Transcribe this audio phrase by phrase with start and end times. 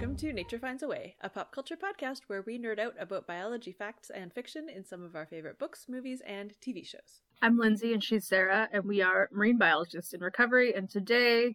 [0.00, 3.26] Welcome to Nature Finds a Way, a pop culture podcast where we nerd out about
[3.26, 7.20] biology facts and fiction in some of our favorite books, movies, and TV shows.
[7.42, 10.74] I'm Lindsay and she's Sarah, and we are marine biologists in recovery.
[10.74, 11.54] And today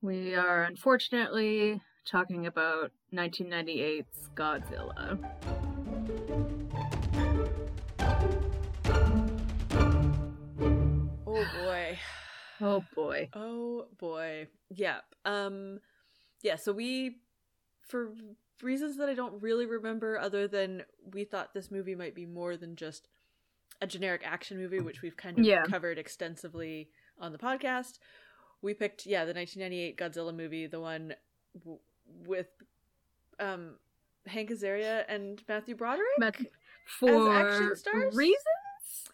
[0.00, 5.18] we are unfortunately talking about 1998's Godzilla.
[11.26, 11.98] Oh boy.
[12.62, 13.28] Oh boy.
[13.34, 14.48] Oh boy.
[14.70, 15.00] Yeah.
[15.26, 15.80] Um
[16.44, 17.16] yeah, so we
[17.86, 18.12] for
[18.62, 22.56] reasons that I don't really remember other than we thought this movie might be more
[22.56, 23.08] than just
[23.80, 25.64] a generic action movie which we've kind of Yeah.
[25.64, 26.88] covered extensively
[27.18, 27.98] on the podcast.
[28.62, 31.14] We picked yeah, the 1998 Godzilla movie, the one
[31.58, 31.80] w-
[32.26, 32.48] with
[33.40, 33.74] um
[34.26, 36.50] Hank Azaria and Matthew Broderick.
[36.86, 38.14] For action stars?
[38.14, 39.10] reasons?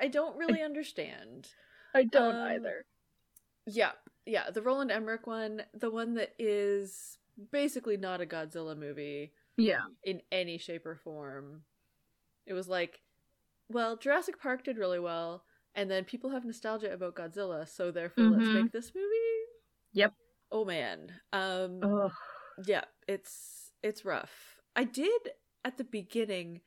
[0.00, 1.48] I don't really understand.
[1.94, 2.84] I don't Um, either.
[3.66, 3.92] Yeah,
[4.26, 7.18] yeah, the Roland Emmerich one, the one that is
[7.50, 9.84] basically not a Godzilla movie Yeah.
[10.02, 11.64] in any shape or form.
[12.46, 13.00] It was like,
[13.68, 18.24] well, Jurassic Park did really well, and then people have nostalgia about Godzilla, so therefore
[18.24, 18.62] let's Mhm.
[18.64, 19.46] make this movie.
[19.92, 20.14] Yep.
[20.52, 21.20] Oh man.
[21.32, 22.12] Um Ugh.
[22.66, 24.60] yeah, it's it's rough.
[24.76, 25.32] I did
[25.64, 26.60] at the beginning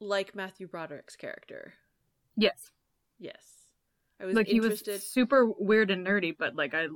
[0.00, 1.74] like Matthew Broderick's character.
[2.36, 2.70] Yes.
[3.18, 3.68] Yes.
[4.20, 6.88] I was like he was super weird and nerdy, but like I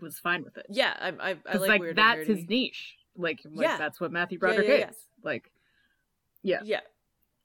[0.00, 0.66] was fine with it.
[0.68, 2.96] yeah, I I, I like, like, weird that's his niche.
[3.16, 3.76] Like, like Yeah.
[3.78, 4.90] that's what Matthew Broderick yeah, yeah.
[4.90, 4.96] is.
[5.22, 5.50] Like,
[6.42, 6.60] yeah.
[6.64, 6.80] Yeah.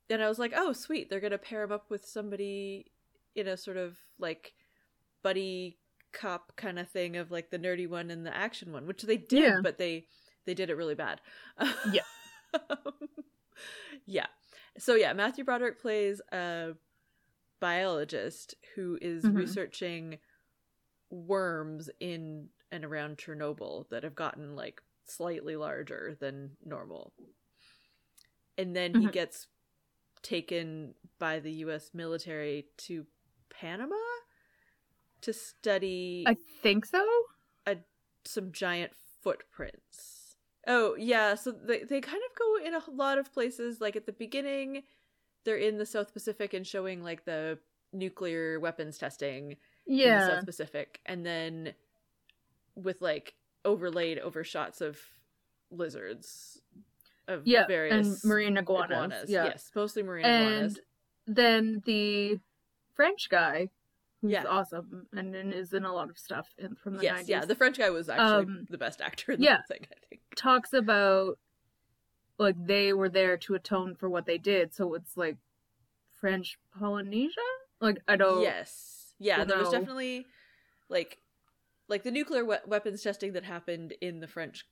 [0.09, 1.09] And I was like, oh, sweet.
[1.09, 2.91] They're going to pair him up with somebody
[3.35, 4.53] in a sort of like
[5.21, 5.77] buddy
[6.11, 9.17] cop kind of thing of like the nerdy one and the action one, which they
[9.17, 10.05] did, but they
[10.45, 11.21] they did it really bad.
[11.91, 12.01] Yeah.
[14.05, 14.25] yeah.
[14.77, 16.71] So yeah, Matthew Broderick plays a
[17.59, 19.35] biologist who is Mhm.
[19.35, 20.17] researching
[21.09, 27.13] worms in and around Chernobyl that have gotten like slightly larger than normal.
[28.57, 29.09] And then he Mhm.
[29.09, 29.47] gets
[30.23, 33.07] taken by the US military to
[33.49, 33.95] Panama
[35.21, 37.05] to study I think so.
[37.65, 37.77] A,
[38.25, 40.35] some giant footprints.
[40.67, 44.05] Oh, yeah, so they they kind of go in a lot of places like at
[44.05, 44.83] the beginning
[45.45, 47.59] they're in the South Pacific and showing like the
[47.93, 49.57] nuclear weapons testing
[49.91, 50.27] Yeah.
[50.27, 51.73] South Pacific, and then
[52.75, 53.33] with like
[53.65, 54.97] overlaid over shots of
[55.71, 56.61] lizards
[57.27, 59.29] of Yeah, various and marine iguanas.
[59.29, 59.45] Yeah.
[59.45, 60.47] Yes, mostly marine iguanas.
[60.47, 60.79] and iguanas.
[61.27, 62.39] then the
[62.95, 63.69] French guy,
[64.21, 64.45] who's Yeah.
[64.45, 67.45] awesome and then is in a lot of stuff in, from the Yes, 90s, yeah,
[67.45, 69.61] the French guy was actually Um, the best actor in the yeah.
[69.67, 70.21] thing, I think.
[70.35, 71.37] talks about
[72.37, 74.73] like they were there to atone for what they did.
[74.73, 75.37] So it's like
[76.11, 77.35] French Polynesia.
[77.81, 78.41] Like I don't.
[78.41, 78.98] Yes.
[79.19, 80.25] Yeah, there was definitely
[80.89, 81.17] like
[81.87, 84.65] like the nuclear we- weapons testing that happened in the French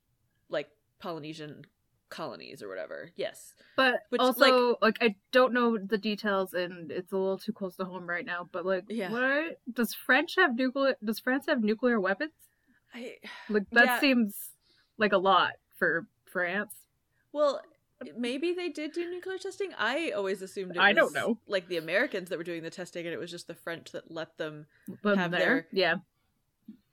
[0.50, 0.70] like
[1.00, 1.66] Polynesian
[2.10, 3.12] colonies or whatever.
[3.16, 3.54] Yes.
[3.76, 7.76] But Which, also, like, I don't know the details, and it's a little too close
[7.76, 8.48] to home right now.
[8.52, 9.12] But like, Yeah.
[9.12, 10.96] what does French have nuclear?
[11.04, 12.32] Does France have nuclear weapons?
[12.94, 13.18] I
[13.50, 14.00] Like that Yeah.
[14.00, 14.52] seems
[14.98, 16.74] like a lot for France.
[17.34, 17.62] well,
[18.16, 19.70] maybe they did do nuclear testing.
[19.78, 21.38] I always assumed it I don't know.
[21.48, 24.12] like the Americans that were doing the testing and it was just the French that
[24.12, 24.66] let them
[25.04, 25.96] Have there, their- yeah,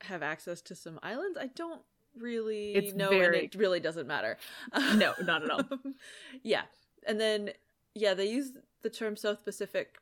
[0.03, 1.39] have access to some islands.
[1.39, 1.83] I don't
[2.17, 4.39] really It's know very- and it really doesn't matter.
[4.97, 5.63] no, not at all.
[6.43, 6.63] yeah.
[7.07, 7.51] And then
[7.95, 9.99] yeah, they use the term South Pacific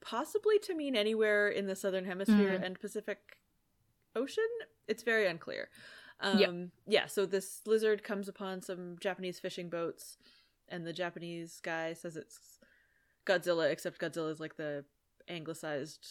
[0.00, 2.64] possibly to mean anywhere in the southern hemisphere Mhm.
[2.64, 3.36] and Pacific
[4.16, 4.48] Ocean.
[4.88, 5.68] It's very unclear.
[6.20, 6.50] Um Yeah.
[6.86, 10.18] yeah, so this lizard comes upon some Japanese fishing boats
[10.68, 12.58] and the Japanese guy says it's
[13.26, 14.84] Godzilla except Godzilla is like the
[15.28, 16.06] anglicized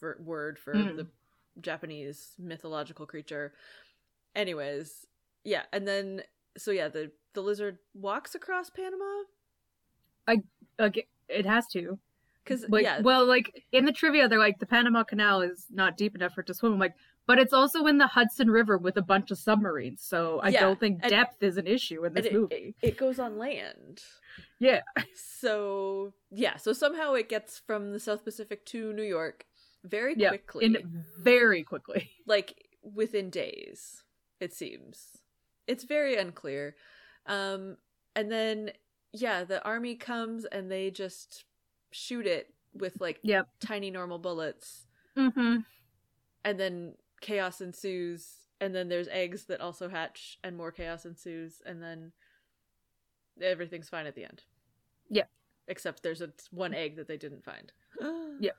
[0.00, 0.96] ver- word for Mm.
[0.96, 1.06] the
[1.60, 3.54] Japanese mythological creature.
[4.34, 5.06] Anyways,
[5.44, 6.22] yeah, and then
[6.58, 9.22] so yeah, the the lizard walks across Panama
[10.26, 10.40] Like
[10.78, 11.98] it, it has to.
[12.44, 15.96] because Like, yeah, well, like in the trivia, they're like the Panama Canal is not
[15.96, 16.72] deep enough for it to swim.
[16.74, 16.94] I'm like,
[17.26, 20.60] but it's also in the Hudson River with a bunch of submarines, so I Yeah,
[20.60, 22.74] don't think depth is an issue in this it, movie.
[22.82, 24.00] it, it goes on land.
[24.58, 24.80] yeah,
[25.14, 29.44] So yeah, so somehow it gets from the South Pacific to New York
[29.84, 32.10] very Yeah, quickly, in very quickly.
[32.26, 34.02] like within days.
[34.40, 35.18] It seems
[35.66, 36.76] it's very unclear.
[37.26, 37.76] Um,
[38.14, 38.70] and then
[39.12, 41.44] yeah, the army comes and they just
[41.90, 43.48] shoot it with like Yep.
[43.60, 44.86] tiny normal bullets.
[45.16, 45.60] Mm-hmm.
[46.44, 48.28] and then chaos ensues
[48.60, 52.12] and then there's eggs that also hatch and more chaos ensues and then
[53.40, 54.42] everything's fine at the end
[55.10, 55.24] Yeah.
[55.68, 57.72] except there's a one egg that they didn't find
[58.40, 58.50] Yeah.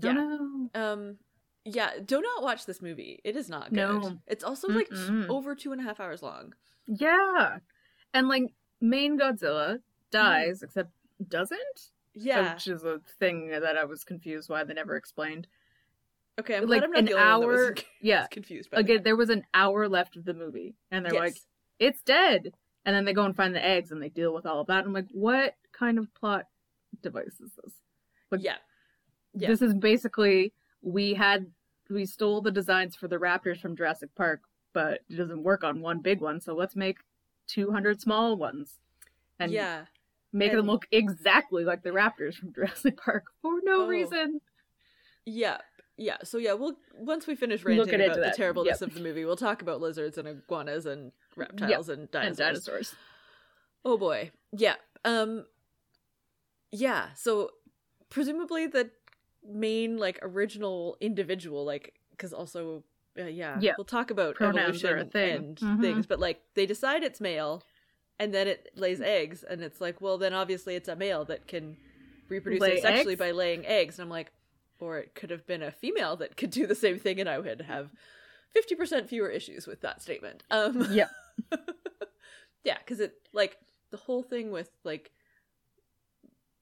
[0.00, 0.70] yeah no.
[0.74, 1.18] um
[1.64, 3.20] Yeah, do not watch this movie.
[3.24, 3.76] It is not good.
[3.76, 4.18] No.
[4.26, 5.28] It's also like Mm-mm.
[5.28, 6.54] over two and a half hours long.
[6.86, 7.58] Yeah.
[8.14, 8.44] And like
[8.80, 9.80] main Godzilla
[10.10, 10.90] dies, except
[11.28, 11.90] doesn't?
[12.14, 12.54] Yeah.
[12.54, 15.46] Which is a thing that I was confused why they never explained.
[16.38, 18.26] Okay, I'm like glad I'm not an the only one that was hour- yeah.
[18.28, 20.74] confused by Again, there was an hour left of the movie.
[20.90, 21.20] And they're Yes.
[21.20, 21.36] like,
[21.78, 22.52] it's dead.
[22.84, 24.84] And then they go and find the eggs and they deal with all of that.
[24.84, 26.44] I'm like, what kind of plot
[27.02, 27.72] device is this?
[28.30, 28.56] like- yeah.
[29.34, 29.48] Yeah.
[29.48, 30.52] This is basically
[30.82, 31.46] we had
[31.90, 34.42] we stole the designs for the raptors from Jurassic Park,
[34.72, 36.98] but it doesn't work on one big one, so let's make
[37.46, 38.78] 200 small ones.
[39.40, 39.84] And yeah.
[40.32, 43.86] make and- them look exactly like the raptors from Jurassic Park for no Oh.
[43.86, 44.40] reason.
[45.24, 45.58] Yeah.
[45.98, 46.16] Yeah.
[46.22, 48.36] So yeah, we'll once we finish ranting about the that.
[48.36, 48.88] terribleness Yep.
[48.90, 52.38] of the movie, we'll talk about lizards and iguanas and reptiles and And dinosaurs.
[52.38, 52.94] dinosaurs.
[53.84, 54.30] Oh boy.
[54.52, 54.76] Yeah.
[55.04, 55.44] Um
[56.70, 57.50] yeah, so
[58.10, 58.90] presumably the
[59.46, 62.84] main like original individual like cuz also
[63.18, 63.72] uh, yeah, Yeah.
[63.76, 65.34] we'll talk about Pronouns evolution thing.
[65.36, 65.80] and Mhm.
[65.80, 67.62] things, but like they decide it's male
[68.20, 71.46] and then it lays eggs and it's like, well then obviously it's a male that
[71.48, 71.76] can
[72.28, 73.18] reproduce Lay asexually eggs?
[73.18, 74.30] by laying eggs and I'm like
[74.80, 77.38] or it could have been a female that could do the same thing and I
[77.38, 77.90] would have
[78.56, 80.42] 50% fewer issues with that statement.
[80.50, 81.10] Um Yep.
[82.64, 83.56] yeah, because it like
[83.90, 85.10] the whole thing with like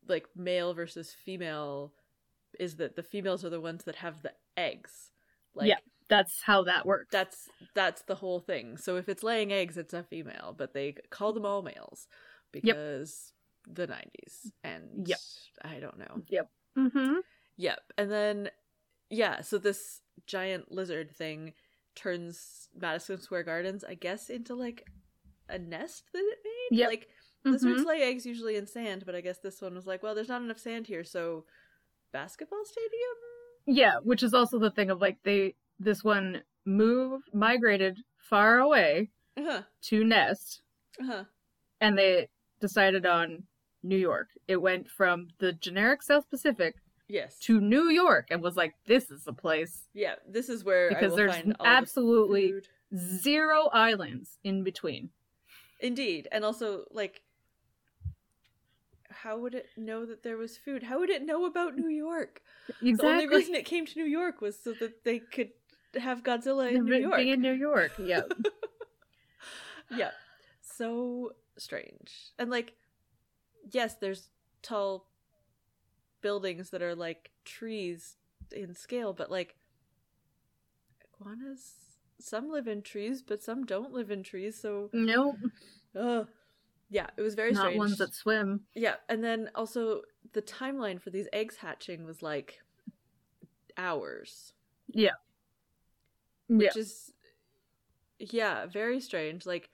[0.09, 1.93] like male versus female
[2.59, 5.11] is that the females are the ones that have the eggs.
[5.55, 5.79] Like Yeah.
[6.09, 7.09] That's how that works.
[7.11, 8.77] that's that's the whole thing.
[8.77, 12.07] So if it's laying eggs, it's a female, but they call them all males
[12.53, 13.33] because
[13.69, 15.19] the nineties and Yep.
[15.65, 16.23] I don't know.
[16.29, 16.49] Yep.
[16.79, 17.15] Mm-hmm.
[17.57, 17.81] Yep.
[17.99, 18.51] And then
[19.11, 21.53] yeah, so this giant lizard thing
[21.95, 24.87] turns Madison Square Gardens, I guess, into like
[25.49, 26.79] a nest that it made.
[26.79, 26.89] Yep.
[26.89, 27.09] Like
[27.47, 27.53] Mm-hmm.
[27.53, 30.29] lizards lay eggs usually in sand, but I guess this one was like, well, there's
[30.29, 31.45] not enough sand here, so
[32.13, 32.91] basketball stadium.
[33.67, 39.11] Yeah, which is also the thing of like they this one moved migrated far away
[39.39, 39.63] Uh huh.
[39.83, 40.63] to nest
[41.01, 41.25] Uh huh.
[41.81, 42.29] and they
[42.61, 43.45] decided on
[43.85, 44.29] New York.
[44.49, 46.75] It went from the generic South Pacific
[47.09, 47.39] Yes.
[47.41, 49.85] to New York and was like, this is the place.
[49.95, 50.15] yeah.
[50.29, 52.69] This is where I Because will there's find all the absolutely food.
[52.97, 55.11] zero islands in between.
[55.81, 57.23] indeed, and also like.
[59.11, 60.83] How would it know that there was food?
[60.83, 62.43] How would it know about New York?
[62.83, 65.51] The only reason it came to New York was so that they could
[65.99, 67.21] have Godzilla in New Be York.
[67.21, 67.93] in New York.
[67.99, 68.23] Yeah.
[69.91, 70.11] yeah.
[70.61, 72.13] So strange.
[72.39, 72.75] And like
[73.71, 74.29] yes, there's
[74.63, 75.07] tall
[76.23, 78.17] buildings that are like trees
[78.53, 79.57] in scale, but like
[81.15, 81.75] iguanas
[82.19, 85.37] some live in trees, but some don't live in trees, so nope.
[85.99, 86.29] ugh.
[86.89, 87.79] Yeah, it was very Not strange.
[87.79, 88.61] ones that swim.
[88.75, 90.03] Yeah, and then also
[90.33, 92.61] the timeline for these eggs hatching was like
[93.77, 94.53] hours.
[94.89, 95.15] Yeah.
[96.49, 97.13] which is
[98.19, 99.69] yeah very strange like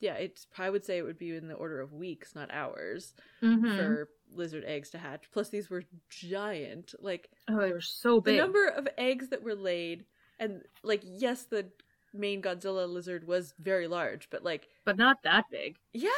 [0.00, 3.14] yeah it's i would say it would be in the order of weeks not hours
[3.42, 3.76] Mhm.
[3.76, 8.34] for lizard eggs to hatch plus these were giant like Oh, they were so big.
[8.36, 10.04] the number of eggs that were laid
[10.38, 11.66] and like yes the
[12.12, 15.76] main godzilla lizard was very large but like but not that big.
[15.92, 16.10] yeah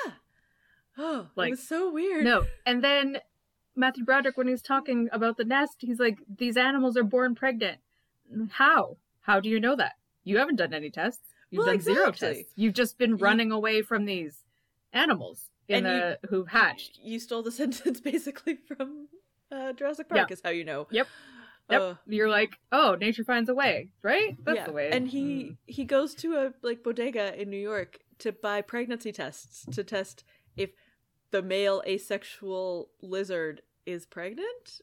[0.96, 2.44] oh Like, it was so weird No.
[2.66, 3.19] And then
[3.76, 7.78] Matthew Broderick, when he's talking about the nest, he's like, these animals are born pregnant.
[8.50, 8.97] How?
[9.20, 9.92] How do you know that?
[10.25, 11.32] You haven't done any tests.
[11.50, 12.52] You've Well, done zero tests.
[12.57, 14.45] You've just been You- running away from these
[14.93, 16.99] animals in And you- the who've hatched.
[17.02, 19.09] you stole the sentence basically from
[19.50, 20.33] uh, jurassic park Yeah.
[20.35, 21.09] is how you know Yep.
[21.71, 21.81] Yep.
[21.83, 21.99] Ugh.
[22.07, 24.37] You're like, oh, nature finds a way, right?
[24.45, 24.64] That's yeah.
[24.67, 24.90] the way.
[24.90, 25.57] And he Mm.
[25.67, 30.25] he goes to a like bodega in New York to buy pregnancy tests to test
[30.57, 30.71] if
[31.31, 34.81] the male asexual lizard is pregnant.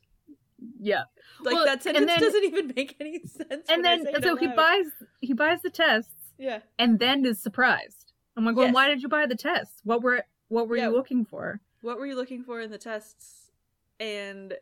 [0.79, 1.03] yeah.
[1.41, 3.65] Like Well, that sentence then- doesn't even make any sense.
[3.67, 4.85] And then so he buys
[5.21, 6.59] he buys the tests Yeah.
[6.77, 8.11] and then is surprised.
[8.37, 8.75] I'm like, well, Yes.
[8.75, 9.79] why did you buy the tests?
[9.83, 10.87] What were what were Yeah.
[10.89, 11.61] you looking for?
[11.81, 13.51] What were you looking for in the tests?
[13.99, 14.57] And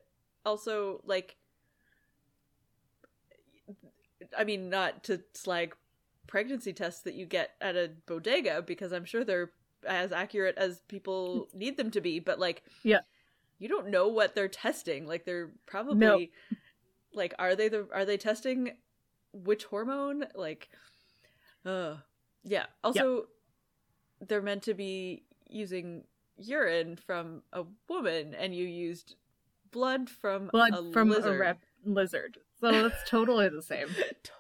[0.46, 1.38] also like
[4.38, 5.76] I mean not to slag
[6.28, 9.52] pregnancy tests that you get at a bodega because I'm sure they're
[9.86, 13.02] as accurate as people need them to be, but like Yeah.
[13.60, 15.06] you don't know what they're testing.
[15.08, 16.26] Like they're probably No.
[17.14, 18.78] like are they the are they testing
[19.34, 20.26] which hormone?
[20.36, 20.70] Like
[21.66, 21.96] uh
[22.44, 22.66] yeah.
[22.84, 23.26] Also
[24.28, 26.04] they're meant to be using
[26.38, 29.16] urine from a woman and you used
[29.72, 31.36] blood from Blood a from lizard.
[31.36, 32.38] a rep- lizard.
[32.60, 33.88] So that's totally the same.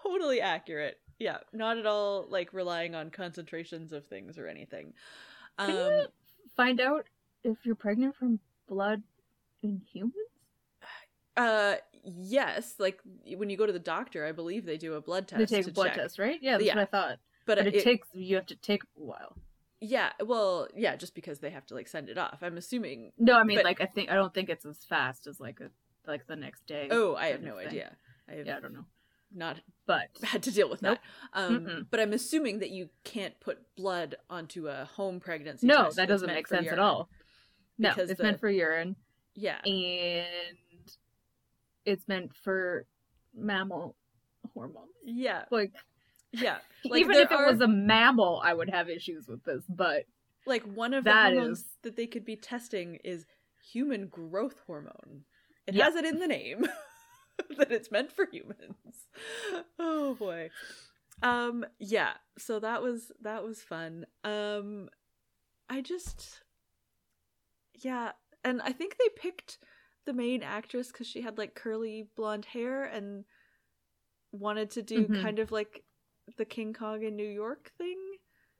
[0.03, 0.99] totally accurate.
[1.19, 4.93] Yeah, not at all like relying on concentrations of things or anything.
[5.59, 6.07] Can Um you
[6.55, 7.05] find out
[7.43, 9.01] if you're pregnant from blood
[9.61, 10.13] in humans?
[11.37, 12.75] Uh, yes.
[12.79, 12.99] Like
[13.35, 15.39] when you go to the doctor, I believe they do a blood test.
[15.39, 15.95] they take a blood check.
[15.95, 16.39] test, right?
[16.41, 16.75] Yeah, that's Yeah.
[16.75, 17.19] what I thought.
[17.45, 19.35] but, But it, it, takes you have to take a while.
[19.81, 20.11] yeah.
[20.23, 22.39] Well, yeah, just because they have to like send it off.
[22.41, 23.11] I'm assuming.
[23.17, 25.59] No, I mean But- like I think I don't think it's as fast as like
[25.59, 25.69] a
[26.07, 26.87] like the next day.
[26.91, 27.67] Oh, I have no thing.
[27.67, 27.95] idea.
[28.29, 28.85] I have Yeah, I don't know.
[29.33, 30.99] not But had to deal with Nope.
[31.33, 31.39] that.
[31.41, 31.85] Um, Mm-mm.
[31.89, 35.65] but I'm assuming that you can't put blood onto a home pregnancy.
[35.67, 37.09] no, that doesn't make sense at all.
[37.77, 38.95] No, it's the- meant for urine
[39.35, 39.59] Yeah.
[39.65, 40.27] and
[41.85, 42.85] it's meant for
[43.35, 43.95] mammal
[44.53, 44.89] hormones.
[45.03, 45.45] Yeah.
[45.51, 45.71] Like,
[46.31, 46.57] Yeah.
[46.85, 49.63] Like even if it are- was a mammal, I would have issues with this.
[49.69, 50.05] But
[50.45, 53.25] like one of That the hormones is- that they could be testing is
[53.71, 55.23] human growth hormone.
[55.67, 55.85] It Yeah.
[55.85, 56.65] has it in the name
[57.57, 59.07] that it's meant for humans.
[59.79, 60.49] Oh boy.
[61.21, 64.05] Um yeah, so that was that was fun.
[64.25, 64.89] Um
[65.69, 66.41] I just
[67.81, 68.11] yeah,
[68.43, 69.57] and I think they picked
[70.05, 73.25] the main actress cuz she had like curly blonde hair and
[74.31, 75.21] wanted to do Mhm.
[75.21, 75.83] kind of like
[76.37, 77.99] the King Kong in New York thing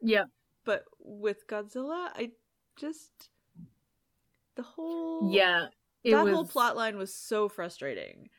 [0.02, 0.26] yeah,
[0.66, 2.32] but with Godzilla, I
[2.76, 3.30] just
[4.56, 5.68] the whole yeah,
[6.04, 8.30] that was whole plot line was so frustrating.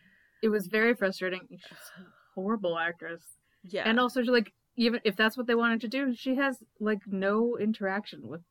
[0.42, 1.48] It was very frustrating.
[1.50, 2.02] She's a
[2.34, 3.22] horrible actress,
[3.62, 7.00] Yeah, and also like even if that's what they wanted to do, she has like
[7.06, 8.42] no interaction with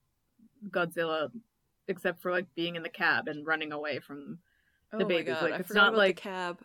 [0.69, 1.29] Godzilla
[1.87, 4.39] except for like being in the cab and running away from
[4.91, 6.59] oh the my babies, like, I it's forgot not about like- the cab.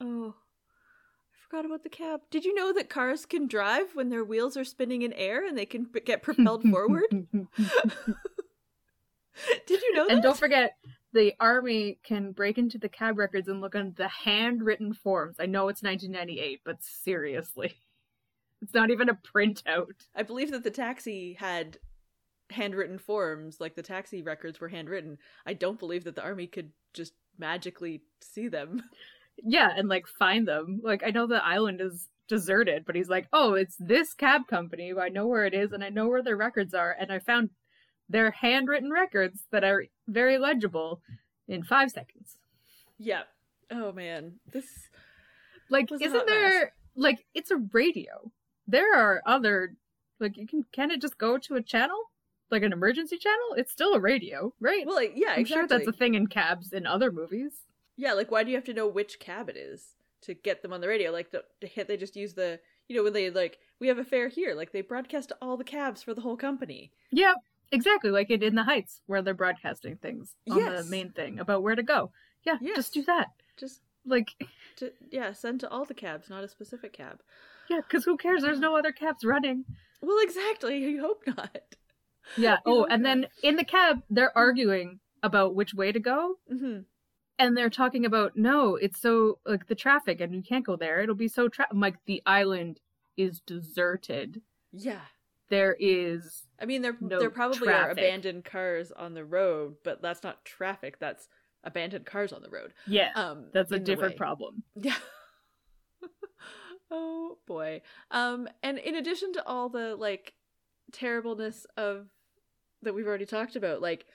[0.00, 2.20] Oh, I forgot about the cab.
[2.30, 5.56] Did you know that cars can drive when their wheels are spinning in air and
[5.56, 7.04] they can get propelled forward?
[9.66, 10.14] Did you know that?
[10.14, 10.76] and don't forget,
[11.12, 15.36] the army can break into the cab records and look on the handwritten forms.
[15.38, 17.74] I know it's 1998, but seriously,
[18.62, 20.06] it's not even a printout.
[20.14, 21.78] I believe that the taxi had
[22.50, 25.18] handwritten forms, like the taxi records were handwritten.
[25.46, 28.82] I don't believe that the army could just magically see them.
[29.44, 30.80] Yeah, and like find them.
[30.82, 34.94] Like I know the island is deserted, but he's like, "Oh, it's this cab company.
[34.98, 37.50] I know where it is, and I know where their records are, and I found
[38.08, 41.02] their handwritten records that are very legible
[41.46, 42.38] in five seconds."
[42.98, 43.24] Yeah.
[43.70, 44.64] Oh man, this
[45.68, 46.34] Like, isn't hot mess.
[46.34, 48.32] there like it's a radio?
[48.66, 49.74] There are other
[50.18, 51.98] like you can can it just go to a channel
[52.50, 53.54] like an emergency channel?
[53.56, 54.86] It's still a radio, right?
[54.86, 55.68] well, like, yeah, I'm exactly.
[55.68, 57.52] sure that's a thing in cabs in other movies.
[57.96, 60.72] Yeah, like why do you have to know which cab it is to get them
[60.72, 61.10] on the radio?
[61.10, 64.28] Like hit, they just use the you know when they like we have a fare
[64.28, 64.54] here.
[64.54, 66.92] Like they broadcast to all the cabs for the whole company.
[67.10, 67.34] Yeah,
[67.72, 68.10] exactly.
[68.10, 70.84] Like in, in the Heights, where they're broadcasting things on Yes.
[70.84, 72.10] the main thing about where to go.
[72.44, 72.76] Yeah, Yes.
[72.76, 73.28] just do that.
[73.56, 74.28] Just Like,
[74.76, 77.20] to yeah, send to all the cabs, not a specific cab.
[77.68, 78.42] yeah, because who cares?
[78.42, 79.64] There's no other cabs running.
[80.02, 80.76] Well, exactly.
[80.78, 81.74] You hope not.
[82.36, 82.58] Yeah.
[82.66, 86.36] Oh, and then in the cab, they're arguing about which way to go.
[86.48, 86.80] hmm
[87.38, 91.00] And they're talking about no, it's so like the traffic, and you can't go there.
[91.00, 92.80] It'll be so tra- I'm like the island
[93.16, 94.42] is deserted.
[94.72, 95.00] Yeah.
[95.48, 100.02] There is I mean, there No there probably are abandoned cars on the road, but
[100.02, 100.98] that's not traffic.
[100.98, 101.28] That's
[101.64, 102.72] abandoned cars on the road.
[102.86, 104.62] yeah, Um, that's a different problem.
[104.74, 104.96] Yeah.
[106.90, 107.82] oh boy.
[108.10, 110.34] Um and in addition to all the like
[110.92, 112.06] terribleness of
[112.86, 114.06] that we've already talked about, like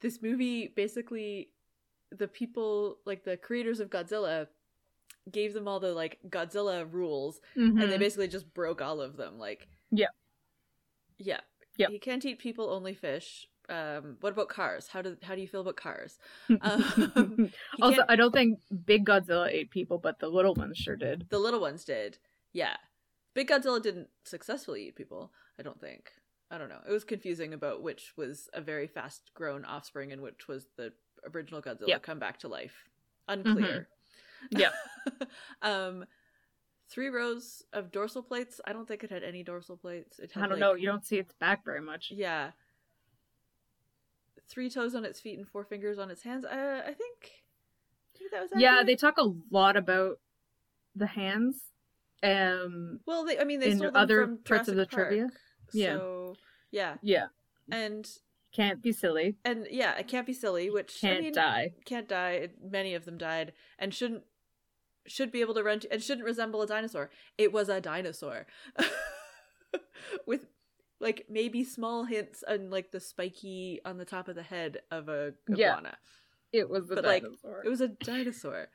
[0.00, 1.48] this movie basically
[2.10, 4.46] the people like the creators of Godzilla
[5.30, 7.98] gave them all the like Godzilla rules and they Mhm.
[7.98, 10.06] basically just broke all of them like Yeah.
[11.18, 11.40] Yeah.
[11.76, 11.88] Yeah.
[11.88, 13.48] You can't eat people only fish.
[13.68, 14.86] Um what about cars?
[14.88, 16.18] How do how do you feel about cars?
[16.60, 17.50] Um,
[17.82, 21.26] also, can't- I don't think Big Godzilla ate people, but the little ones sure did.
[21.30, 22.18] The little ones did.
[22.52, 22.76] Yeah.
[23.34, 26.12] Big Godzilla didn't successfully eat people, I don't think.
[26.50, 26.80] I don't know.
[26.88, 30.92] It was confusing about which was a very fast grown offspring and which was the
[31.34, 32.02] original Godzilla Yep.
[32.02, 32.74] come back to life.
[33.28, 33.88] Unclear.
[34.50, 34.70] Yeah.
[35.62, 36.04] um
[36.88, 38.60] three rows of dorsal plates.
[38.64, 40.20] I don't think it had any dorsal plates.
[40.20, 40.74] It had I don't like- know.
[40.74, 42.12] You don't see its back very much.
[42.14, 42.50] Yeah.
[44.48, 46.44] Three toes on its feet and four fingers on its hands.
[46.44, 47.32] Uh, I think.
[48.14, 48.86] I think that was Yeah, accurate.
[48.86, 50.20] they talk a lot about
[50.94, 51.56] the hands.
[52.22, 53.38] Um, Well, they.
[53.40, 55.28] I mean, they in them other parts of Jurassic the trivia.
[55.72, 55.96] Yeah.
[55.96, 56.36] So
[56.70, 57.26] yeah, yeah,
[57.70, 58.08] and
[58.52, 59.36] can't be silly.
[59.44, 60.70] and yeah, it can't be silly.
[60.70, 61.72] Which Can't I mean, die.
[61.84, 62.48] Can't die.
[62.62, 64.24] Many of them died, and shouldn't
[65.06, 67.10] should be able to run to, and shouldn't resemble a dinosaur.
[67.38, 68.46] It was a dinosaur,
[70.26, 70.46] with
[71.00, 75.08] like maybe small hints on like the spiky on the top of the head of
[75.08, 75.72] a Yeah.
[75.72, 75.96] iguana.
[76.52, 77.24] It was the But, like.
[77.64, 78.68] It was a dinosaur.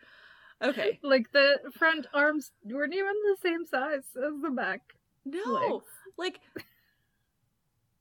[0.61, 0.99] Okay.
[1.03, 4.81] like the front arms weren't even the same size as the back.
[5.25, 5.85] No, legs.
[6.17, 6.39] like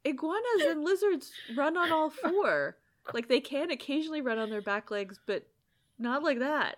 [0.04, 2.76] iguanas and lizards run on all four.
[3.12, 5.46] Like they can occasionally run on their back legs, but
[5.98, 6.76] not like that.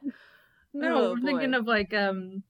[0.75, 2.43] No, Oh, I'm thinking of like um,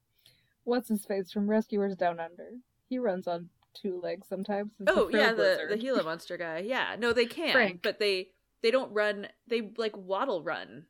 [0.63, 2.49] what's his face from Rescuers Down Under.
[2.89, 4.71] He runs on two legs sometimes.
[4.79, 5.69] It's Oh yeah, the lizard.
[5.71, 6.59] the Gila monster guy.
[6.59, 7.81] Yeah, no, they can, Frank.
[7.81, 8.29] but they
[8.61, 9.27] they don't run.
[9.47, 10.85] They like waddle run.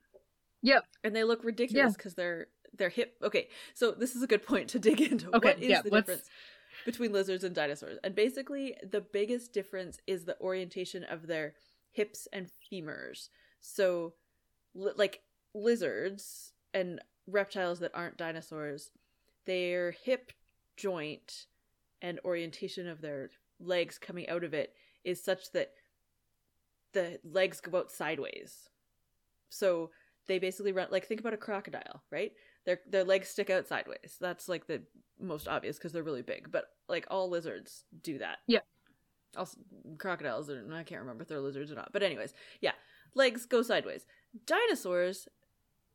[0.61, 0.85] Yep.
[1.03, 2.47] and they look ridiculous because they're
[2.77, 3.15] they're hip.
[3.23, 5.27] Okay, so this is a good point to dig into.
[5.35, 6.29] Okay, what is yeah, the difference
[6.85, 7.97] between lizards and dinosaurs?
[8.03, 11.55] And basically, the biggest difference is the orientation of their
[11.91, 13.29] hips and femurs.
[13.59, 14.13] So,
[14.73, 15.21] li- like
[15.53, 18.91] lizards and reptiles that aren't dinosaurs,
[19.45, 20.31] their hip
[20.75, 21.45] joint
[22.01, 24.73] and orientation of their legs coming out of it
[25.03, 25.71] is such that
[26.93, 28.69] the legs go out sideways.
[29.49, 29.91] So
[30.27, 32.31] they basically run like think about a crocodile, right?
[32.65, 34.17] Their their legs stick out sideways.
[34.19, 34.81] That's like the
[35.19, 36.51] most obvious because they're really big.
[36.51, 38.37] But like all lizards do that.
[38.47, 38.59] Yeah.
[39.35, 39.57] Also,
[39.97, 41.91] crocodiles are I can't remember if they're lizards or not.
[41.91, 42.73] But anyways, yeah,
[43.15, 44.05] legs go sideways.
[44.45, 45.27] Dinosaurs,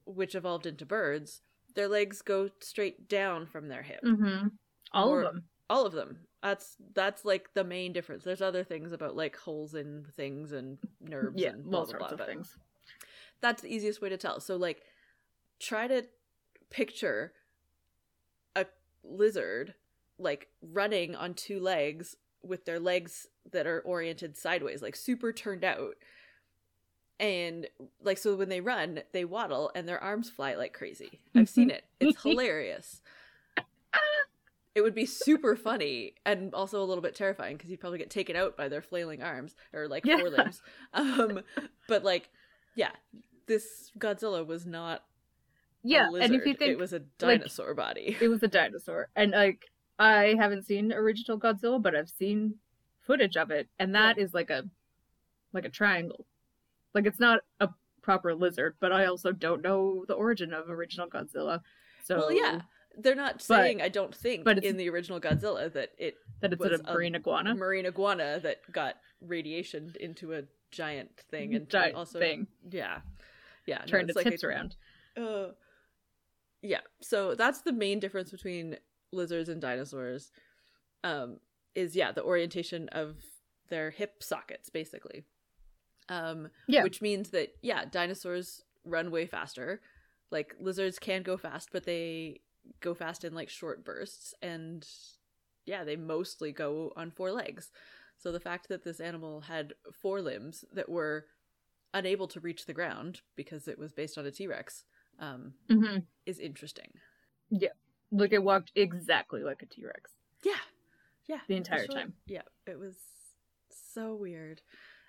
[0.07, 1.43] which evolved into birds,
[1.75, 4.01] their legs go straight down from their hip.
[4.05, 4.49] Mm-hmm.
[4.93, 5.45] All Or- of them.
[5.71, 6.21] All of them.
[6.43, 8.25] That's that's like the main difference.
[8.25, 11.99] There's other things about like holes in things and nerves Yeah, and blah all blah
[11.99, 12.25] sorts blah.
[12.25, 12.57] of things.
[13.41, 14.41] that's the easiest way to tell.
[14.41, 14.83] So like
[15.61, 16.05] try to
[16.71, 17.33] picture
[18.57, 18.67] a
[19.05, 19.75] lizard
[20.19, 25.65] like running on two legs with their legs that are oriented sideways, like super turned
[25.65, 25.95] out.
[27.21, 27.67] And
[28.03, 31.21] like so when they run, they waddle and their arms fly like crazy.
[31.35, 31.85] I've seen it.
[32.01, 33.03] It's hilarious.
[34.75, 38.11] It would be super funny and also a little bit terrifying because you'd probably get
[38.11, 40.19] taken out by their flailing arms or like Yeah.
[40.19, 40.63] forelimbs.
[40.95, 41.41] Um,
[41.89, 42.31] but like,
[42.77, 42.91] yeah,
[43.47, 45.03] this Godzilla was not
[45.83, 48.17] Yeah, and if you think it was a dinosaur body.
[48.21, 49.65] it was a dinosaur, and like
[49.99, 52.55] I haven't seen original Godzilla, but I've seen
[53.01, 54.65] footage of it, and that is like a
[55.53, 56.27] like a triangle.
[56.95, 57.69] Like it's not a
[58.03, 61.61] proper lizard, but I also don't know the origin of original Godzilla.
[62.05, 62.61] So well, yeah,
[62.97, 66.53] they're not But- saying I don't think but in the original Godzilla that it that
[66.53, 67.55] it's was a marine iguana.
[67.55, 72.47] marine iguana that got radiation into a giant thing and Giant also thing.
[72.71, 72.99] yeah
[73.67, 74.77] yeah no, turned it's its like hips a- around.
[75.17, 75.49] Uh,
[76.63, 78.77] yeah, so that's the main difference between
[79.13, 80.31] lizards and dinosaurs.
[81.05, 81.39] Um,
[81.75, 83.17] is yeah the orientation of
[83.69, 85.25] their hip sockets basically.
[86.09, 86.83] Um, Yeah.
[86.83, 89.81] which means that yeah dinosaurs run way faster.
[90.31, 92.41] Like lizards can go fast, but they
[92.81, 94.87] go fast in like short bursts, and
[95.67, 97.71] yeah, they mostly go on four legs.
[98.17, 101.27] So the fact that this animal had four limbs that were
[101.95, 104.85] unable to reach the ground because it was based on a T Rex
[105.19, 106.91] um, hmm is interesting.
[108.11, 110.13] Like it walked exactly like a T Rex.
[110.45, 110.53] Yeah,
[111.29, 112.15] yeah, The entire for time.
[112.27, 112.97] Yeah, it was
[113.71, 114.63] so weird.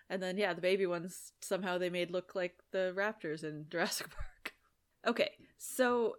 [0.10, 4.08] And then yeah, the baby ones somehow they made look like the raptors in Jurassic
[4.10, 4.54] Park.
[5.08, 6.16] Okay, so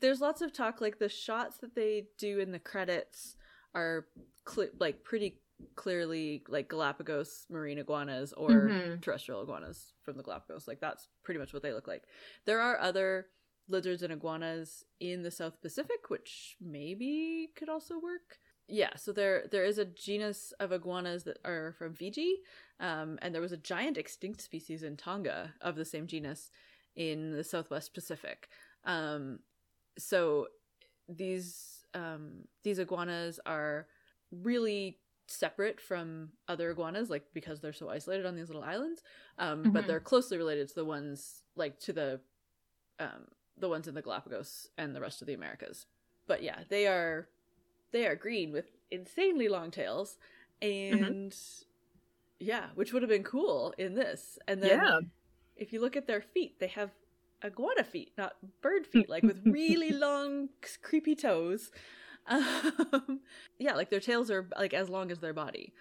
[0.00, 3.36] there's lots of talk like the shots that they do in the credits
[3.74, 4.06] are
[4.48, 5.40] cl- like pretty
[5.74, 9.00] clearly like Galapagos marine iguanas or Mhm.
[9.02, 10.68] terrestrial iguanas from the Galapagos.
[10.68, 12.04] Like that's pretty much what they look like.
[12.44, 13.26] There are other
[13.68, 18.40] lizards and iguanas in the South Pacific, which maybe could also work.
[18.70, 22.42] Yeah, so there there is a genus of iguanas that are from Fiji,
[22.80, 26.50] um, and there was a giant extinct species in Tonga of the same genus
[26.94, 28.50] in the Southwest Pacific.
[28.84, 29.38] Um,
[29.98, 30.48] so
[31.08, 33.88] these um, these iguanas are
[34.30, 39.02] really separate from other iguanas, like because they're so isolated on these little islands.
[39.38, 39.86] Um, But Mhm.
[39.86, 42.20] they're closely related to the ones like to the
[42.98, 43.26] um,
[43.60, 45.86] the ones in the Galapagos and the rest of the Americas.
[46.26, 47.28] But yeah, they are
[47.92, 50.18] they are green with insanely long tails,
[50.60, 51.34] and
[52.38, 54.38] yeah, which would have been cool in this.
[54.46, 55.00] And then yeah.
[55.56, 56.90] if you look at their feet, they have
[57.44, 60.48] iguana feet, not bird feet, like with really long,
[60.82, 61.70] creepy toes.
[62.26, 63.20] Um,
[63.58, 65.72] yeah, like their tails are like as long as their body,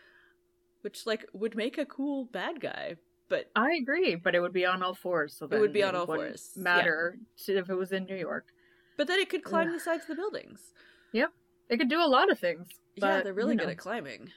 [0.82, 2.96] which like would make a cool bad guy.
[3.30, 5.96] But I agree, but it would be on all fours, so It would be on
[5.96, 6.64] all fours, yeah.
[6.64, 8.48] Matter to- if it was in New York.
[8.96, 10.74] but then it could climb the sides of the buildings.
[11.12, 11.32] Yep,
[11.70, 12.68] it could do a lot of things.
[12.96, 13.72] yeah, they're really you good know.
[13.72, 14.32] at climbing.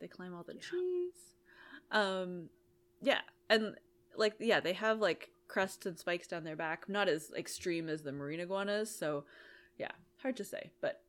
[0.00, 1.14] They climb all the trees.
[1.90, 2.50] Um,
[3.00, 3.76] yeah, and
[4.16, 6.88] like yeah, they have like crests and spikes down their back.
[6.88, 9.24] Not as extreme as the marine iguanas, so
[9.78, 9.92] yeah,
[10.22, 10.72] hard to say.
[10.80, 11.02] But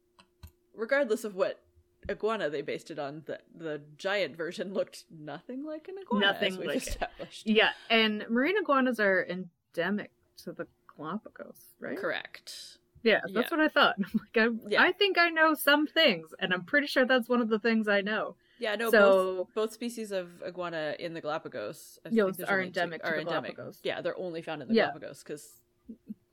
[0.74, 1.65] regardless of what
[2.10, 6.28] iguana they based it on, the the giant version looked nothing like an iguana.
[6.28, 6.88] Nothing like it.
[6.88, 7.48] established.
[7.48, 10.12] Yeah, and marine iguanas are endemic
[10.44, 11.98] to the Galapagos, right?
[11.98, 12.78] Correct.
[13.04, 13.58] Yeah, that's Yeah.
[13.58, 13.96] what I thought.
[14.14, 14.82] Like, I, Yeah.
[14.82, 17.88] I think I know some things, and I'm pretty sure that's one of the things
[17.88, 18.36] I know.
[18.58, 23.04] Yeah, no, both so, both species of iguana in the Galapagos I are two- endemic
[23.04, 23.56] to are the endemic.
[23.58, 23.80] Galapagos.
[23.84, 24.86] Yeah, they're only found in the Yeah.
[24.88, 25.62] Galapagos because,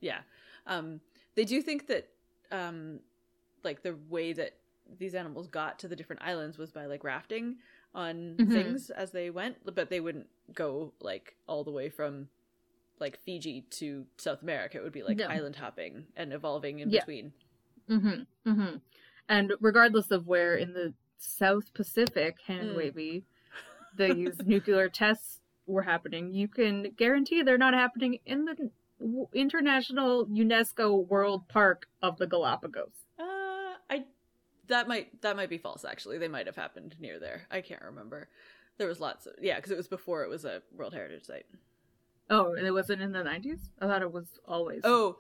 [0.01, 0.21] yeah,
[0.67, 1.01] um,
[1.35, 2.09] They do think that
[2.53, 3.01] um
[3.65, 4.53] like the way that
[4.99, 7.57] these animals got to the different islands was by like rafting
[7.95, 8.51] on Mhm.
[8.53, 12.29] things as they went, but they wouldn't go like all the way from
[13.01, 14.79] like Fiji to South America.
[14.79, 15.27] It would be like No.
[15.27, 17.01] island hopping and evolving in Yeah.
[17.01, 17.33] between.
[17.89, 18.51] Mm-hmm.
[18.51, 18.77] Mm-hmm.
[19.29, 22.77] And regardless of where in the South Pacific, hand Mm.
[22.77, 23.25] wavy,
[23.97, 28.71] these nuclear tests were happening, you can guarantee they're not happening in the
[29.33, 33.02] International UNESCO World Park of the Galapagos.
[34.73, 35.85] That might that might be false.
[35.85, 37.43] Actually, they might have happened near there.
[37.51, 38.29] I can't remember.
[38.79, 41.45] There was lots of yeah, because it was before it was a World Heritage Site.
[42.31, 43.69] Oh, and it wasn't in the 90s?
[43.81, 44.81] I thought it was always.
[44.85, 45.19] Oh,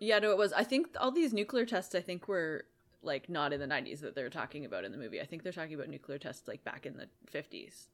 [0.00, 0.54] yeah, no, it was.
[0.54, 2.64] I think all these nuclear tests, I think, were
[3.02, 5.20] like not in the '90s that they're talking about in the movie.
[5.20, 7.88] I think they're talking about nuclear tests like back in the '50s.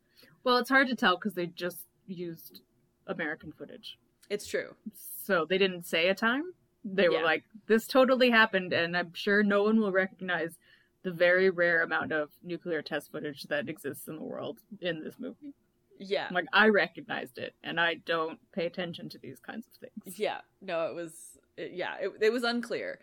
[0.45, 2.61] Well, it's hard to tell because they just used
[3.09, 3.99] American footage.
[4.31, 4.77] It's true.
[5.25, 6.55] So they didn't say a time.
[6.85, 10.59] They were like, this totally happened, and I'm sure no one will recognize
[11.03, 15.15] the very rare amount of nuclear test footage that exists in the world in this
[15.19, 15.55] movie.
[15.99, 20.19] Yeah, Like, I recognized it, and I don't pay attention to these kinds of things.
[20.19, 20.39] yeah.
[20.61, 21.39] No, it was.
[21.57, 22.99] It, yeah, it, it was unclear.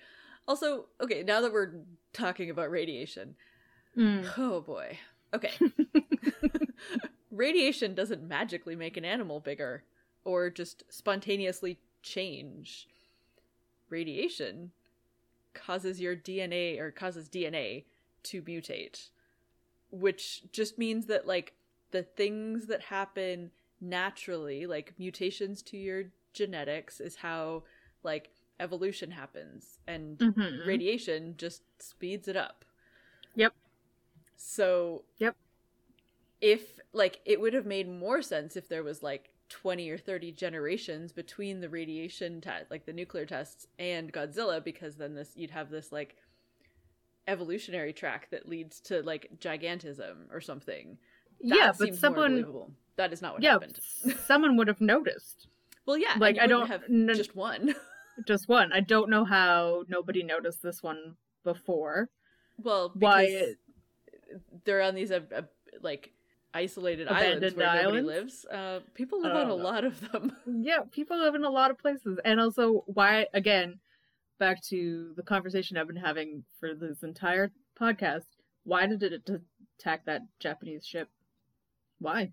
[0.47, 1.71] Also, okay, now that we're
[2.13, 3.35] talking about radiation,
[3.97, 4.25] Mm.
[4.37, 4.97] oh boy.
[5.33, 5.51] Okay.
[7.31, 9.83] Radiation doesn't magically make an animal bigger
[10.25, 12.87] or just spontaneously change.
[13.91, 14.71] Radiation
[15.53, 17.83] causes your DNA or causes DNA
[18.23, 19.09] to mutate,
[19.91, 21.53] which just means that, like,
[21.91, 23.51] the things that happen
[23.81, 27.63] naturally, like mutations to your genetics, is how,
[28.03, 29.79] like, evolution happens.
[29.87, 30.65] And Mhm.
[30.65, 32.63] radiation just speeds it up.
[33.35, 33.53] Yep.
[34.37, 35.35] So Yep.
[36.41, 40.31] if like it would have made more sense if there was like 20 or 30
[40.31, 45.51] generations between the radiation test like the nuclear tests and Godzilla because then this you'd
[45.51, 46.15] have this like
[47.27, 50.97] evolutionary track that leads to like gigantism or something.
[51.43, 52.45] That yeah, but someone.
[52.97, 53.79] That is not what yeah, happened.
[54.25, 55.47] someone would have noticed.
[55.85, 57.73] well, yeah, like, I don't- have n- just one.
[58.27, 58.71] Just one.
[58.73, 62.09] I don't know how nobody noticed this one before.
[62.57, 63.53] well, Why
[64.65, 65.41] they're on these uh, uh,
[65.81, 66.11] like
[66.53, 68.45] isolated islands Abandoned where nobody lives.
[68.45, 69.55] Uh, people live on a know.
[69.55, 70.35] lot of them.
[70.47, 72.19] Yeah, people live in a lot of places.
[72.25, 73.79] And also, why, again,
[74.39, 78.25] back to the conversation I've been having for this entire podcast,
[78.63, 79.29] why did it
[79.79, 81.09] attack that Japanese ship?
[81.99, 82.31] Why?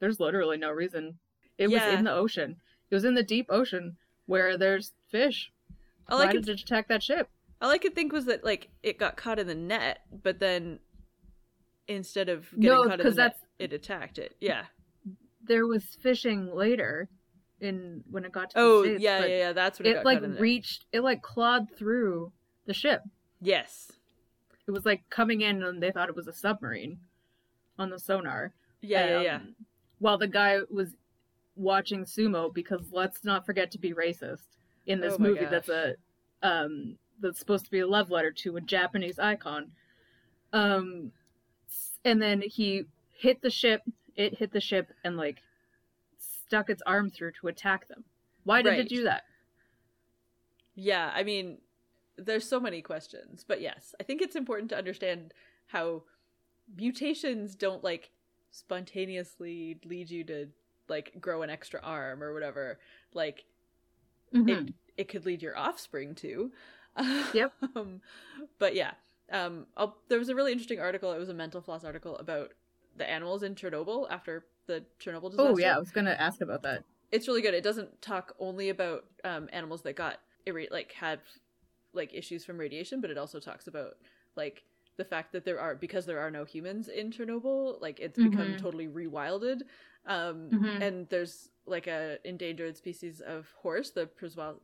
[0.00, 1.18] There's literally no reason.
[1.58, 1.88] It Yeah.
[1.90, 2.56] was in the ocean.
[2.90, 5.50] It was in the deep ocean where there's fish.
[6.08, 7.28] All I why could did it attack that ship?
[7.60, 10.78] all I could think was that like it got caught in the net, but then
[11.88, 14.36] instead of getting No, caught in the net, that's- it attacked it.
[14.40, 14.64] Yeah.
[15.44, 17.08] There was fishing later
[17.60, 19.52] in when it got to Oh the States, yeah, yeah, yeah.
[19.52, 20.40] That's what it, It like in the net.
[20.40, 22.32] reached it like clawed through
[22.66, 23.02] the ship.
[23.40, 23.92] Yes.
[24.66, 26.98] It was like coming in and they thought it was a submarine
[27.78, 28.52] on the sonar.
[28.80, 29.38] Yeah, yeah, Um, yeah.
[29.98, 30.96] While the guy was
[31.54, 34.44] watching sumo, because let's not forget to be racist
[34.86, 35.46] in this Oh movie.
[35.46, 35.94] That's a
[36.42, 39.70] um that's supposed to be a love letter to a Japanese icon.
[40.52, 41.12] Um,
[42.04, 42.84] and then he
[43.18, 43.82] hit the ship.
[44.16, 45.42] It hit the ship and like
[46.18, 48.04] stuck its arm through to attack them.
[48.44, 48.80] Why did Right.
[48.80, 49.24] it do that?
[50.74, 51.58] Yeah, I mean,
[52.16, 55.32] there's so many questions, but yes, I think it's important to understand
[55.68, 56.02] how
[56.76, 58.10] mutations don't like
[58.50, 60.48] spontaneously lead you to
[60.88, 62.78] like grow an extra arm or whatever.
[63.12, 63.44] Like
[64.32, 64.68] Mhm.
[64.68, 66.52] it it could lead your offspring to.
[67.32, 67.52] Yep.
[67.76, 68.00] Um,
[68.58, 68.92] but yeah,
[69.30, 71.12] um, I'll, there was a really interesting article.
[71.12, 72.52] It was a mental floss article about
[72.96, 75.52] the animals in Chernobyl after the Chernobyl disaster.
[75.52, 76.84] Oh yeah, I was gonna ask about that.
[77.12, 77.54] it's really good.
[77.54, 81.20] It doesn't talk only about um, animals that got irra- like had
[81.92, 83.96] like issues from radiation, but it also talks about
[84.36, 84.64] like
[84.96, 88.54] the fact that there are because there are no humans in Chernobyl, like it's become
[88.54, 88.58] Mhm.
[88.58, 89.60] totally rewilded.
[90.06, 90.80] Um, Mhm.
[90.82, 94.60] And there's like a endangered species of horse, the Przewal-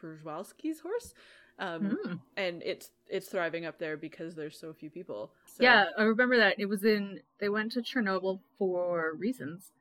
[0.00, 1.14] Przewalski's horse,
[1.58, 2.14] um, Hmm.
[2.36, 5.32] and it's it's thriving up there because there's so few people.
[5.46, 6.58] So, Yeah, I remember that.
[6.58, 9.72] It was in they went to Chernobyl for reasons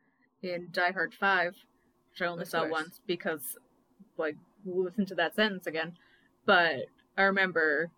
[0.41, 1.55] in Die Hard Five,
[2.11, 2.71] which I only Of saw course.
[2.71, 3.57] once because
[4.17, 4.35] like
[4.65, 5.97] we'll listen to that sentence again.
[6.45, 6.85] But
[7.17, 7.91] I remember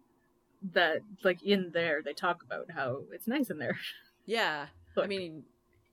[0.73, 3.77] that like in there they talk about how it's nice in there.
[4.25, 4.67] yeah.
[4.97, 5.43] I mean,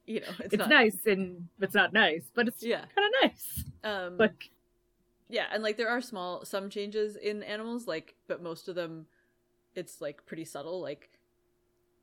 [0.07, 2.85] you know, it's, it's, not, nice and it's not nice, but it's Yeah.
[2.95, 3.65] kind of nice.
[3.85, 4.51] Um, Like
[5.29, 9.07] yeah and like there are small some changes in animals like but most of them
[9.75, 11.11] it's like pretty subtle like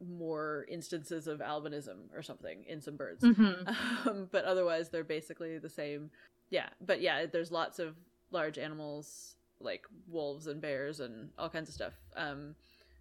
[0.05, 3.67] more instances of albinism or something in some birds mhm.
[4.07, 6.09] um, but otherwise they're basically the same
[6.49, 7.95] yeah but yeah there's lots of
[8.31, 11.93] large animals like wolves and bears and all kinds of stuff.
[12.15, 12.55] Um,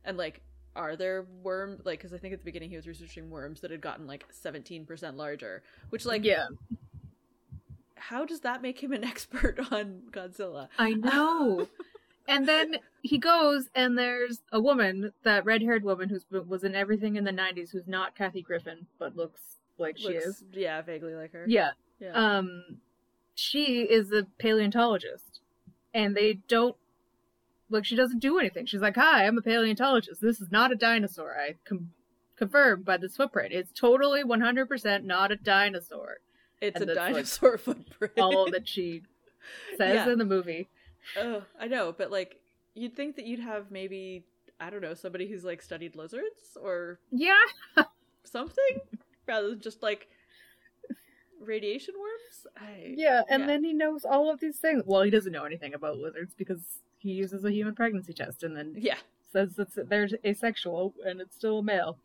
[0.05, 0.41] and like,
[0.75, 1.99] are there worm like?
[1.99, 4.87] Because I think at the beginning he was researching worms that had gotten like seventeen
[4.87, 6.47] percent larger, which like yeah,
[8.09, 10.69] how does that make him an expert on Godzilla?
[10.79, 11.69] I know.
[12.29, 17.17] and then he goes, and there's a woman, that red-haired woman who's was in everything
[17.17, 19.41] in the '90s, who's not Kathy Griffin, but looks
[19.79, 20.45] like she Looks- is.
[20.53, 21.45] Yeah, vaguely like her.
[21.49, 21.71] Yeah.
[22.01, 22.13] Yeah.
[22.13, 22.79] Um,
[23.35, 25.41] she is a paleontologist,
[25.95, 26.77] and they don't
[27.71, 27.85] like.
[27.85, 28.67] She doesn't do anything.
[28.67, 30.21] She's like, "Hi, I'm a paleontologist.
[30.21, 31.37] This is not a dinosaur.
[31.39, 31.93] I com-
[32.37, 33.53] confirmed by this footprint.
[33.53, 36.19] It's totally 100% not a dinosaur."
[36.63, 38.13] It's a that's, like, dinosaur footprint.
[38.19, 39.03] All that she
[39.77, 40.11] says Yeah.
[40.13, 40.69] in the movie.
[41.17, 42.39] Oh, I know, but like
[42.75, 44.25] you'd think that you'd have maybe
[44.61, 47.35] I don't know somebody who's like studied lizards or Yeah.
[48.25, 48.81] something
[49.27, 50.09] rather than just like
[51.41, 52.47] radiation worms.
[52.57, 53.47] I Yeah, and Yeah.
[53.49, 54.85] then he knows all of these things.
[54.87, 58.57] Well, he doesn't know anything about lizards because he uses a human pregnancy test and
[58.57, 58.99] then yeah
[59.33, 61.99] says that they're asexual and it's still a male.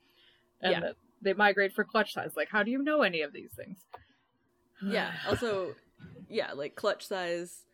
[0.61, 0.91] And Yeah.
[1.21, 2.35] they migrate for clutch size.
[2.35, 3.85] Like, how do you know any of these things?
[4.81, 5.11] Yeah.
[5.29, 5.75] Also,
[6.29, 7.65] yeah, like clutch size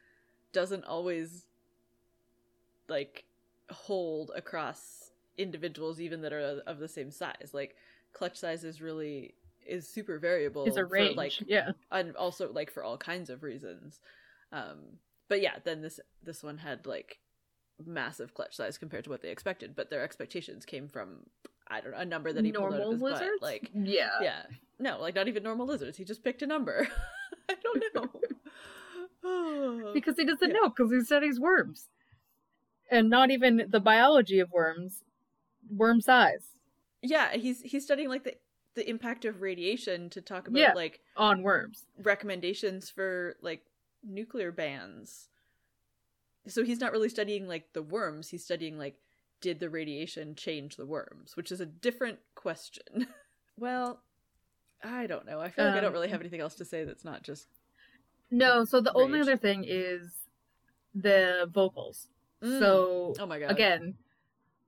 [0.51, 1.45] doesn't always
[2.87, 3.25] like
[3.69, 7.51] hold across individuals even that are of the same size.
[7.53, 7.75] Like
[8.13, 9.33] clutch size is really
[9.65, 10.65] is super variable.
[10.65, 11.15] it's a for, range.
[11.15, 11.71] like yeah.
[11.91, 13.99] and also like for all kinds of reasons
[14.51, 14.77] um
[15.27, 17.19] but yeah then this this one had like
[17.85, 21.19] massive clutch size compared to what they expected but their expectations came from
[21.67, 23.31] i don't know a number that he pulled out of Normal his lizards?
[23.39, 24.09] butt like yeah.
[24.21, 24.43] yeah
[24.83, 26.87] no like not even normal lizards he just picked a number
[27.49, 28.21] i don't know
[29.93, 30.55] Because he doesn't Yeah.
[30.61, 31.87] know, because he studies worms.
[32.91, 35.01] And not even the biology of worms,
[35.69, 36.47] worm size
[37.01, 38.35] yeah he's he's studying like the
[38.75, 40.73] the impact of radiation to talk about Yeah.
[40.73, 41.85] like on worms.
[42.01, 43.63] recommendations for like
[44.03, 45.29] nuclear bans.
[46.47, 48.97] So he's not really studying like the worms, he's studying like
[49.41, 53.07] did the radiation change the worms, which is a different question.
[53.57, 54.01] well,
[54.83, 55.39] I don't know.
[55.39, 57.47] I feel like I don't Um, really have anything else to say that's not just
[58.31, 60.11] No, so the only other thing is
[60.93, 62.07] the vocals.
[62.43, 62.59] Mm.
[62.59, 63.51] So Oh my god.
[63.51, 63.95] again,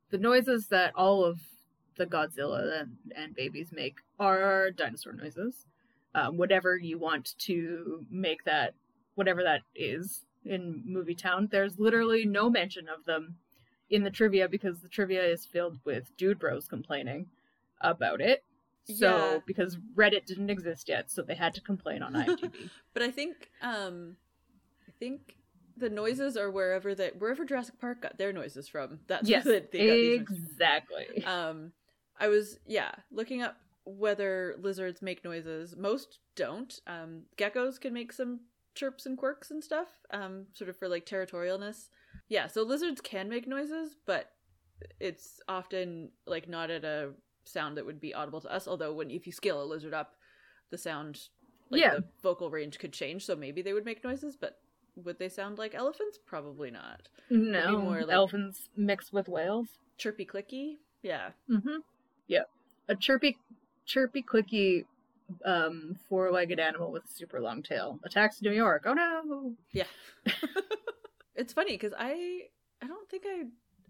[0.10, 1.39] the noises that all of
[1.97, 5.65] the Godzilla and, and babies make are dinosaur noises.
[6.13, 8.73] Um, whatever you want to make that,
[9.15, 13.36] whatever that is in Movie Town, there's literally no mention of them
[13.89, 17.28] in the trivia because the trivia is filled with dude bros complaining
[17.82, 18.43] about it.
[18.86, 19.39] So Yeah.
[19.45, 22.69] because Reddit didn't exist yet, so they had to complain on IMDb.
[22.93, 24.15] But I think um
[24.88, 25.36] I think
[25.78, 29.00] the noises are wherever that wherever Jurassic Park got their noises from.
[29.08, 31.26] That's yes, where they, they got these exactly.
[31.26, 31.71] um
[32.19, 38.12] i was yeah looking up whether lizards make noises most don't um geckos can make
[38.12, 38.39] some
[38.74, 41.89] chirps and quirks and stuff um sort of for like territorialness
[42.30, 44.32] yeah so lizards can make noises but
[45.00, 47.12] it's often like not at a
[47.48, 50.16] sound that would be audible to us although when if you scale a lizard up
[50.72, 51.20] the sound
[51.70, 51.96] like Yeah.
[51.96, 54.58] the vocal range could change so maybe they would make noises but
[55.04, 59.68] would they sound like elephants probably not no, more like- elephants mixed with whales.
[59.98, 61.78] chirpy clicky yeah Mm-hmm.
[62.28, 62.50] Yep.
[62.88, 63.38] A chirpy,
[63.86, 64.86] chirpy, clicky,
[65.44, 68.84] um, four-legged animal with a super long tail attacks New York.
[68.88, 69.54] Oh no!
[69.72, 69.86] Yeah.
[71.36, 72.42] it's funny because I
[72.82, 73.44] I don't think I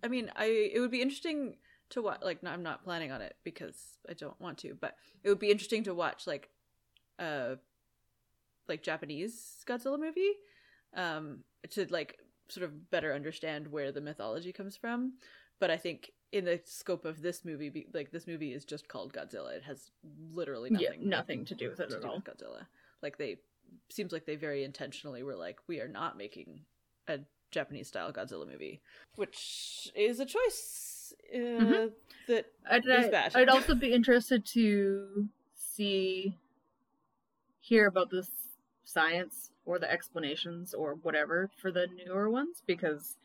[0.04, 1.58] I mean I it would be interesting
[1.92, 4.96] to watch like no, I'm not planning on it because I don't want to but
[5.24, 6.50] it would be interesting to watch like
[7.20, 7.56] uh
[8.68, 10.34] like Japanese Godzilla movie
[10.96, 11.40] um
[11.72, 15.14] to like sort of better understand where the mythology comes from
[15.60, 19.14] but I think in the scope of this movie like this movie is just called
[19.14, 19.92] Godzilla it has
[20.34, 22.16] literally Yeah, nothing nothing to do with it at all.
[22.16, 22.66] with Godzilla.
[23.02, 23.38] Like they
[23.90, 26.62] seems like they very intentionally were like, we are not making
[27.08, 27.20] a
[27.52, 28.82] Japanese style Godzilla movie,
[29.16, 30.95] which is a choice
[31.34, 31.92] uh, Mhm.
[32.28, 33.36] that I'd, It's I- bad.
[33.36, 36.38] I'd also be interested to see,
[37.60, 38.28] hear about the
[38.84, 43.18] science or the explanations or whatever for the newer ones because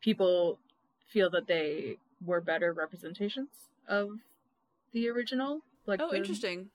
[0.00, 0.58] people
[1.06, 3.48] feel that they were better representations
[3.88, 4.20] of
[4.92, 5.62] the original.
[5.86, 6.70] Like oh, the- interesting.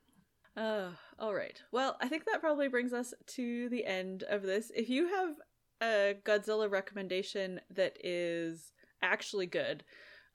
[0.55, 1.61] Uh, all right.
[1.71, 4.71] Well, I think that probably brings us to the end of this.
[4.75, 5.35] If you have
[5.81, 9.83] a Godzilla recommendation that is actually good,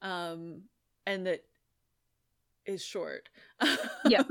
[0.02, 0.62] um,
[1.06, 1.44] and that
[2.66, 3.30] is short,
[4.04, 4.22] Yeah.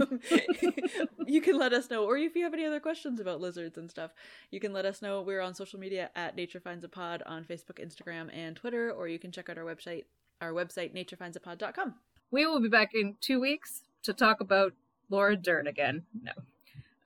[1.26, 2.06] you can let us know.
[2.06, 4.12] Or if you have any other questions about lizards and stuff,
[4.52, 5.22] you can let us know.
[5.24, 8.92] We're on social media at Nature Finds a Pod on Facebook, Instagram, and Twitter.
[8.92, 10.06] Or you can check out our website,
[10.40, 11.96] our website naturefindsaPod.com.
[12.30, 14.74] We will be back in two weeks to talk about
[15.10, 16.04] Laura Dern again.
[16.22, 16.34] No.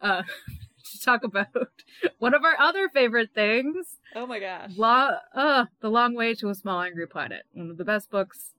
[0.01, 0.23] Uh,
[0.83, 1.47] to talk about
[2.19, 3.97] one of our other favorite things.
[4.15, 4.71] Oh my gosh.
[4.79, 7.43] Uh, The Long Way to a Small Angry Planet.
[7.53, 8.53] One of the best books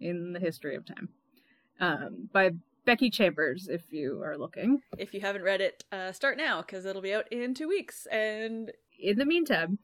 [0.00, 1.08] in the history of time.
[1.80, 2.52] Um, by
[2.84, 4.82] Becky Chambers, if you are looking.
[4.96, 8.06] If you haven't read it, uh, start now because it'll be out in two weeks.
[8.10, 9.78] And in the meantime,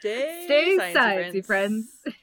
[0.00, 1.86] stay, stay sciencey, sciencey, friends.
[2.02, 2.16] friends.